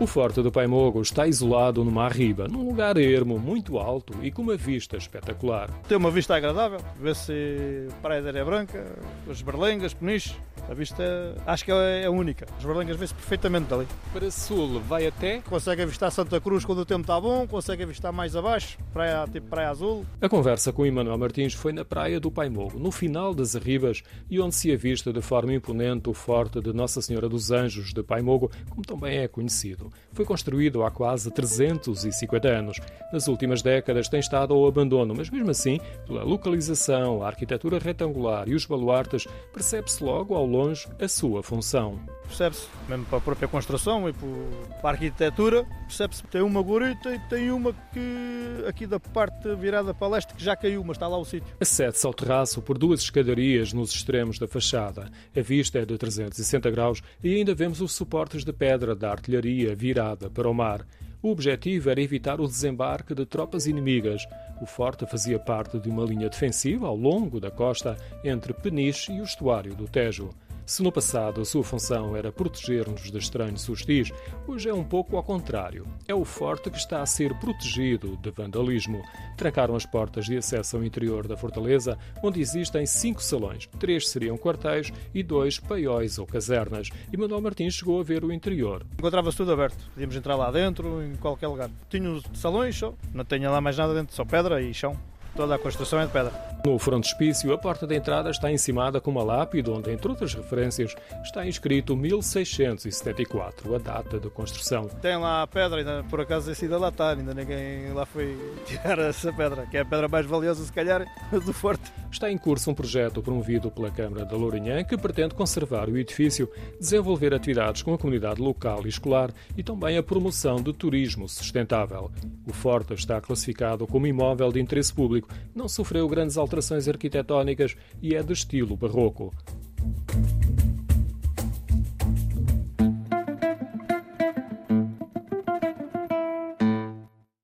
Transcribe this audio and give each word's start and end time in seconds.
O 0.00 0.06
Forte 0.06 0.40
do 0.40 0.50
Paimogo 0.50 1.02
está 1.02 1.26
isolado 1.26 1.84
numa 1.84 2.06
arriba, 2.06 2.48
num 2.48 2.66
lugar 2.66 2.96
ermo, 2.96 3.38
muito 3.38 3.78
alto 3.78 4.14
e 4.22 4.30
com 4.30 4.40
uma 4.40 4.56
vista 4.56 4.96
espetacular. 4.96 5.68
Tem 5.86 5.98
uma 5.98 6.10
vista 6.10 6.34
agradável, 6.34 6.80
vê-se 6.98 7.86
Praia 8.00 8.22
da 8.22 8.30
Areia 8.30 8.44
Branca, 8.46 8.86
as 9.30 9.42
Berlengas, 9.42 9.92
Peniche. 9.92 10.34
A 10.70 10.74
vista 10.74 11.34
acho 11.44 11.64
que 11.64 11.72
é 11.72 12.08
única. 12.08 12.46
As 12.56 12.64
Berlengas 12.64 12.96
vê-se 12.96 13.12
perfeitamente 13.12 13.66
dali. 13.68 13.88
Para 14.12 14.30
sul, 14.30 14.80
vai 14.80 15.04
até? 15.04 15.40
Consegue 15.40 15.82
avistar 15.82 16.12
Santa 16.12 16.40
Cruz 16.40 16.64
quando 16.64 16.78
o 16.78 16.86
tempo 16.86 17.00
está 17.00 17.20
bom, 17.20 17.44
consegue 17.44 17.82
avistar 17.82 18.12
mais 18.12 18.36
abaixo, 18.36 18.78
praia, 18.92 19.26
tipo 19.26 19.48
Praia 19.48 19.70
Azul. 19.70 20.06
A 20.20 20.28
conversa 20.28 20.72
com 20.72 20.86
Emanuel 20.86 21.18
Martins 21.18 21.54
foi 21.54 21.72
na 21.72 21.84
Praia 21.84 22.20
do 22.20 22.30
Paimogo, 22.30 22.78
no 22.78 22.92
final 22.92 23.34
das 23.34 23.56
arribas 23.56 24.04
e 24.30 24.38
onde 24.38 24.54
se 24.54 24.70
avista 24.72 25.12
de 25.12 25.20
forma 25.20 25.52
imponente 25.52 26.08
o 26.08 26.14
Forte 26.14 26.60
de 26.60 26.72
Nossa 26.72 27.02
Senhora 27.02 27.28
dos 27.28 27.50
Anjos 27.50 27.92
de 27.92 28.04
Paimogo, 28.04 28.48
como 28.70 28.82
também 28.82 29.18
é 29.18 29.26
conhecido 29.26 29.90
foi 30.12 30.24
construído 30.24 30.82
há 30.84 30.90
quase 30.90 31.30
350 31.30 32.48
anos. 32.48 32.80
Nas 33.12 33.28
últimas 33.28 33.62
décadas 33.62 34.08
tem 34.08 34.20
estado 34.20 34.52
ao 34.52 34.66
abandono, 34.66 35.14
mas 35.14 35.30
mesmo 35.30 35.50
assim, 35.50 35.80
pela 36.06 36.22
localização, 36.22 37.22
a 37.22 37.28
arquitetura 37.28 37.78
retangular 37.78 38.48
e 38.48 38.54
os 38.54 38.66
baluartes, 38.66 39.26
percebe-se 39.52 40.02
logo 40.02 40.34
ao 40.34 40.46
longe 40.60 40.86
a 41.00 41.08
sua 41.08 41.42
função. 41.42 41.98
Percebe-se, 42.26 42.68
mesmo 42.88 43.04
para 43.06 43.18
a 43.18 43.20
própria 43.20 43.48
construção 43.48 44.08
e 44.08 44.12
para 44.12 44.90
a 44.90 44.92
arquitetura, 44.92 45.64
percebe-se 45.86 46.22
que 46.22 46.28
tem 46.28 46.42
uma 46.42 46.62
gorita 46.62 47.12
e 47.12 47.18
tem 47.28 47.50
uma 47.50 47.72
que 47.72 48.64
aqui 48.68 48.86
da 48.86 49.00
parte 49.00 49.52
virada 49.56 49.92
para 49.92 50.08
leste 50.08 50.34
que 50.34 50.44
já 50.44 50.54
caiu, 50.54 50.84
mas 50.84 50.96
está 50.96 51.08
lá 51.08 51.18
o 51.18 51.24
sítio. 51.24 51.48
Acede-se 51.58 52.06
ao 52.06 52.14
terraço 52.14 52.62
por 52.62 52.78
duas 52.78 53.00
escadarias 53.00 53.72
nos 53.72 53.92
extremos 53.92 54.38
da 54.38 54.46
fachada. 54.46 55.10
A 55.36 55.40
vista 55.40 55.78
é 55.78 55.86
de 55.86 55.96
360 55.96 56.70
graus 56.70 57.02
e 57.24 57.34
ainda 57.34 57.54
vemos 57.54 57.80
os 57.80 57.92
suportes 57.92 58.44
de 58.44 58.52
pedra 58.52 58.94
da 58.94 59.10
artilharia 59.10 59.74
virada 59.74 60.30
para 60.30 60.48
o 60.48 60.54
mar. 60.54 60.86
O 61.22 61.30
objetivo 61.30 61.90
era 61.90 62.00
evitar 62.00 62.40
o 62.40 62.46
desembarque 62.46 63.14
de 63.14 63.26
tropas 63.26 63.66
inimigas. 63.66 64.26
O 64.60 64.66
forte 64.66 65.04
fazia 65.04 65.38
parte 65.38 65.78
de 65.78 65.88
uma 65.88 66.04
linha 66.04 66.30
defensiva 66.30 66.86
ao 66.86 66.96
longo 66.96 67.38
da 67.38 67.50
costa 67.50 67.96
entre 68.24 68.54
Peniche 68.54 69.12
e 69.12 69.20
o 69.20 69.24
estuário 69.24 69.74
do 69.74 69.86
Tejo. 69.86 70.30
Se 70.70 70.84
no 70.84 70.92
passado 70.92 71.40
a 71.40 71.44
sua 71.44 71.64
função 71.64 72.14
era 72.14 72.30
proteger-nos 72.30 73.10
de 73.10 73.18
estranhos 73.18 73.68
hostis, 73.68 74.12
hoje 74.46 74.68
é 74.68 74.72
um 74.72 74.84
pouco 74.84 75.16
ao 75.16 75.22
contrário. 75.24 75.84
É 76.06 76.14
o 76.14 76.24
forte 76.24 76.70
que 76.70 76.78
está 76.78 77.02
a 77.02 77.06
ser 77.06 77.34
protegido 77.40 78.16
de 78.18 78.30
vandalismo. 78.30 79.02
Trancaram 79.36 79.74
as 79.74 79.84
portas 79.84 80.26
de 80.26 80.36
acesso 80.36 80.76
ao 80.76 80.84
interior 80.84 81.26
da 81.26 81.36
fortaleza, 81.36 81.98
onde 82.22 82.40
existem 82.40 82.86
cinco 82.86 83.20
salões. 83.20 83.66
Três 83.80 84.08
seriam 84.08 84.38
quartéis 84.38 84.92
e 85.12 85.24
dois 85.24 85.58
paióis 85.58 86.20
ou 86.20 86.26
casernas. 86.26 86.88
E 87.12 87.16
Manuel 87.16 87.40
Martins 87.40 87.74
chegou 87.74 87.98
a 87.98 88.04
ver 88.04 88.22
o 88.22 88.32
interior. 88.32 88.86
Encontrava-se 88.96 89.38
tudo 89.38 89.52
aberto. 89.52 89.90
Podíamos 89.92 90.14
entrar 90.14 90.36
lá 90.36 90.52
dentro, 90.52 91.02
em 91.02 91.16
qualquer 91.16 91.48
lugar. 91.48 91.68
Tinha 91.88 92.16
salões 92.32 92.78
só, 92.78 92.94
não 93.12 93.24
tinha 93.24 93.50
lá 93.50 93.60
mais 93.60 93.76
nada 93.76 93.92
dentro, 93.92 94.14
só 94.14 94.24
pedra 94.24 94.62
e 94.62 94.72
chão. 94.72 94.96
Toda 95.34 95.56
a 95.56 95.58
construção 95.58 95.98
é 95.98 96.06
de 96.06 96.12
pedra. 96.12 96.59
No 96.64 96.78
frontispício, 96.78 97.54
a 97.54 97.58
porta 97.58 97.86
de 97.86 97.96
entrada 97.96 98.30
está 98.30 98.52
encimada 98.52 99.00
com 99.00 99.10
uma 99.10 99.22
lápide 99.22 99.70
onde, 99.70 99.90
entre 99.90 100.08
outras 100.08 100.34
referências, 100.34 100.94
está 101.22 101.46
inscrito 101.46 101.96
1674, 101.96 103.74
a 103.74 103.78
data 103.78 104.20
de 104.20 104.28
construção. 104.28 104.86
Tem 105.00 105.16
lá 105.16 105.42
a 105.42 105.46
pedra, 105.46 105.78
ainda 105.78 106.04
por 106.10 106.20
acaso 106.20 106.50
esse 106.50 106.66
ainda 106.66 106.76
lá 106.76 106.90
está, 106.90 107.12
ainda 107.12 107.32
ninguém 107.32 107.90
lá 107.94 108.04
foi 108.04 108.36
tirar 108.66 108.98
essa 108.98 109.32
pedra, 109.32 109.66
que 109.66 109.78
é 109.78 109.80
a 109.80 109.84
pedra 109.86 110.06
mais 110.06 110.26
valiosa, 110.26 110.62
se 110.62 110.72
calhar, 110.72 111.06
do 111.32 111.52
forte. 111.52 111.90
Está 112.12 112.30
em 112.30 112.36
curso 112.36 112.70
um 112.70 112.74
projeto 112.74 113.22
promovido 113.22 113.70
pela 113.70 113.90
Câmara 113.90 114.26
da 114.26 114.36
Lourinhã 114.36 114.84
que 114.84 114.98
pretende 114.98 115.34
conservar 115.34 115.88
o 115.88 115.96
edifício, 115.96 116.50
desenvolver 116.78 117.32
atividades 117.32 117.82
com 117.82 117.94
a 117.94 117.98
comunidade 117.98 118.40
local 118.40 118.82
e 118.84 118.88
escolar 118.88 119.32
e 119.56 119.62
também 119.62 119.96
a 119.96 120.02
promoção 120.02 120.56
do 120.56 120.74
turismo 120.74 121.26
sustentável. 121.28 122.10
O 122.46 122.52
Forte 122.52 122.92
está 122.92 123.20
classificado 123.20 123.86
como 123.86 124.06
imóvel 124.06 124.52
de 124.52 124.60
interesse 124.60 124.92
público, 124.92 125.28
não 125.54 125.68
sofreu 125.68 126.06
grandes 126.08 126.36
alterações 126.36 126.49
alterações 126.50 126.88
arquitetônicas 126.88 127.76
e 128.02 128.16
é 128.16 128.22
de 128.22 128.32
estilo 128.32 128.76
barroco. 128.76 129.32